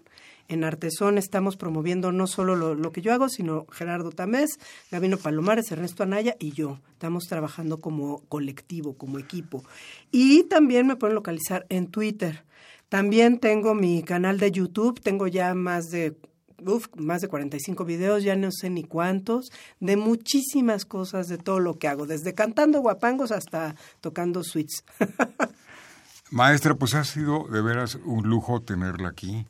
en 0.47 0.63
Artesón 0.63 1.17
estamos 1.17 1.57
promoviendo 1.57 2.11
no 2.11 2.27
solo 2.27 2.75
lo, 2.75 2.91
que 2.91 3.01
yo 3.01 3.11
hago, 3.11 3.27
sino 3.27 3.65
Gerardo 3.71 4.11
Tamés, 4.11 4.59
Gabino 4.91 5.17
Palomares, 5.17 5.71
Ernesto 5.71 6.03
Anaya 6.03 6.35
y 6.39 6.51
yo. 6.51 6.79
Estamos 6.91 7.23
trabajando 7.23 7.79
como 7.79 8.19
colectivo, 8.29 8.97
como 8.97 9.17
equipo. 9.17 9.63
Y 10.11 10.43
también 10.43 10.85
me 10.85 10.95
pueden 10.95 11.15
localizar 11.15 11.65
en 11.69 11.87
Twitter. 11.87 12.45
También 12.87 13.39
tengo 13.39 13.73
mi 13.73 14.03
canal 14.03 14.37
de 14.37 14.51
YouTube, 14.51 15.01
tengo 15.01 15.25
ya 15.25 15.55
más 15.55 15.85
de 15.85 16.15
uf, 16.65 16.87
más 16.95 17.21
de 17.21 17.27
45 17.27 17.85
videos, 17.85 18.23
ya 18.23 18.35
no 18.35 18.51
sé 18.51 18.69
ni 18.69 18.83
cuántos, 18.83 19.51
de 19.79 19.97
muchísimas 19.97 20.85
cosas, 20.85 21.27
de 21.27 21.37
todo 21.37 21.59
lo 21.59 21.77
que 21.77 21.87
hago, 21.87 22.05
desde 22.05 22.33
cantando 22.33 22.81
guapangos 22.81 23.31
hasta 23.31 23.75
tocando 24.01 24.43
suites. 24.43 24.83
Maestra, 26.31 26.75
pues 26.75 26.93
ha 26.93 27.03
sido 27.03 27.47
de 27.47 27.61
veras 27.61 27.95
un 28.03 28.27
lujo 28.27 28.61
tenerla 28.61 29.09
aquí 29.09 29.45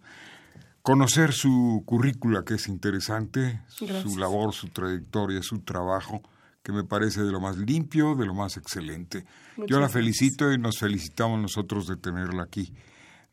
conocer 0.87 1.33
su 1.33 1.83
currícula, 1.85 2.45
que 2.45 2.53
es 2.53 2.69
interesante, 2.69 3.59
su 3.67 4.17
labor, 4.17 4.53
su 4.53 4.69
trayectoria, 4.69 5.43
su 5.43 5.59
trabajo, 5.59 6.21
que 6.63 6.71
me 6.71 6.85
parece 6.85 7.23
de 7.23 7.31
lo 7.33 7.41
más 7.41 7.57
limpio, 7.57 8.15
de 8.15 8.25
lo 8.25 8.33
más 8.33 8.55
excelente. 8.55 9.25
Yo 9.67 9.81
la 9.81 9.89
felicito 9.89 10.49
y 10.49 10.57
nos 10.57 10.77
felicitamos 10.77 11.41
nosotros 11.41 11.87
de 11.87 11.97
tenerla 11.97 12.43
aquí. 12.43 12.71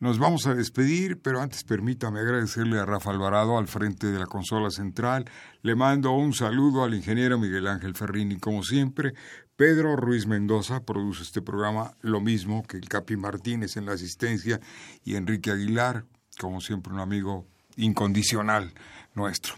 Nos 0.05 0.19
vamos 0.19 0.47
a 0.47 0.55
despedir, 0.55 1.23
pero 1.23 1.41
antes 1.41 1.65
permítame 1.65 2.21
agradecerle 2.21 2.79
a 2.79 2.85
Rafa 2.85 3.11
Alvarado 3.11 3.57
al 3.57 3.69
frente 3.69 4.09
de 4.09 4.19
la 4.19 4.27
consola 4.27 4.69
central. 4.69 5.25
Le 5.63 5.75
mando 5.77 6.13
un 6.13 6.35
saludo 6.35 6.85
al 6.85 6.93
ingeniero 6.93 7.39
Miguel 7.39 7.67
Ángel 7.67 7.95
Ferrini, 7.95 8.37
como 8.37 8.63
siempre. 8.63 9.15
Pedro 9.57 9.97
Ruiz 9.97 10.27
Mendoza 10.27 10.85
produce 10.85 11.23
este 11.23 11.41
programa, 11.41 11.97
lo 12.03 12.21
mismo 12.21 12.65
que 12.65 12.77
el 12.77 12.87
Capi 12.87 13.17
Martínez 13.17 13.79
en 13.79 13.87
la 13.87 13.93
asistencia 13.93 14.61
y 15.07 15.17
Enrique 15.17 15.51
Aguilar, 15.51 16.05
como 16.39 16.61
siempre 16.61 16.93
un 16.93 17.01
amigo 17.01 17.47
incondicional 17.77 18.75
nuestro. 19.15 19.55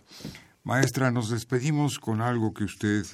Maestra, 0.63 1.11
nos 1.11 1.29
despedimos 1.29 1.99
con 1.99 2.21
algo 2.21 2.55
que 2.55 2.63
usted 2.63 3.05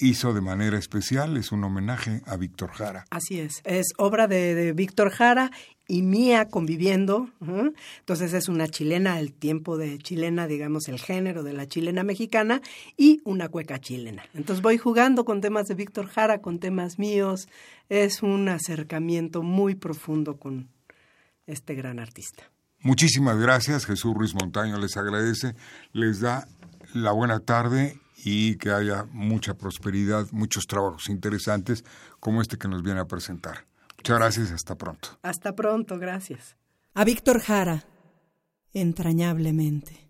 hizo 0.00 0.32
de 0.32 0.40
manera 0.40 0.78
especial, 0.78 1.36
es 1.36 1.52
un 1.52 1.62
homenaje 1.62 2.22
a 2.26 2.36
Víctor 2.36 2.70
Jara. 2.70 3.04
Así 3.10 3.38
es, 3.38 3.60
es 3.64 3.86
obra 3.98 4.26
de, 4.26 4.72
Víctor 4.72 5.10
Jara 5.10 5.50
y 5.90 6.02
mía 6.02 6.48
conviviendo. 6.48 7.28
Entonces 7.98 8.32
es 8.32 8.48
una 8.48 8.68
chilena, 8.68 9.18
el 9.18 9.32
tiempo 9.32 9.76
de 9.76 9.98
chilena, 9.98 10.46
digamos, 10.46 10.88
el 10.88 11.00
género 11.00 11.42
de 11.42 11.52
la 11.52 11.66
chilena 11.66 12.04
mexicana 12.04 12.62
y 12.96 13.20
una 13.24 13.48
cueca 13.48 13.80
chilena. 13.80 14.22
Entonces 14.32 14.62
voy 14.62 14.78
jugando 14.78 15.24
con 15.24 15.40
temas 15.40 15.66
de 15.66 15.74
Víctor 15.74 16.06
Jara, 16.06 16.40
con 16.40 16.60
temas 16.60 17.00
míos. 17.00 17.48
Es 17.88 18.22
un 18.22 18.48
acercamiento 18.48 19.42
muy 19.42 19.74
profundo 19.74 20.36
con 20.38 20.68
este 21.46 21.74
gran 21.74 21.98
artista. 21.98 22.44
Muchísimas 22.82 23.36
gracias, 23.38 23.84
Jesús 23.84 24.14
Ruiz 24.14 24.32
Montaño 24.34 24.78
les 24.78 24.96
agradece, 24.96 25.56
les 25.92 26.20
da 26.20 26.46
la 26.94 27.10
buena 27.10 27.40
tarde 27.40 27.98
y 28.24 28.56
que 28.56 28.70
haya 28.70 29.06
mucha 29.10 29.54
prosperidad, 29.54 30.28
muchos 30.30 30.66
trabajos 30.66 31.08
interesantes 31.08 31.84
como 32.20 32.40
este 32.40 32.58
que 32.58 32.68
nos 32.68 32.82
viene 32.84 33.00
a 33.00 33.06
presentar. 33.06 33.69
Muchas 34.00 34.18
gracias, 34.18 34.50
hasta 34.50 34.76
pronto. 34.76 35.18
Hasta 35.22 35.54
pronto, 35.54 35.98
gracias. 35.98 36.56
A 36.94 37.04
Víctor 37.04 37.40
Jara, 37.40 37.84
entrañablemente. 38.72 40.09